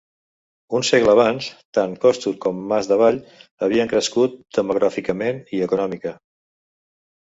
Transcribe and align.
Un 0.77 0.85
segle 0.87 1.11
abans, 1.11 1.49
tant 1.79 1.93
Costur 2.07 2.33
com 2.45 2.63
el 2.65 2.71
Mas 2.73 2.89
d'Avall 2.93 3.19
havien 3.67 3.91
crescut 3.95 4.41
demogràficament 4.59 5.41
i 5.59 5.63
econòmica. 5.67 6.15